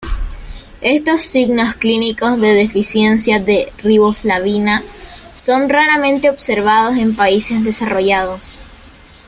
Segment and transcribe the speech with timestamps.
[0.81, 4.81] Estos signos clínicos de deficiencia de riboflavina
[5.35, 8.53] son raramente observados en países desarrollados.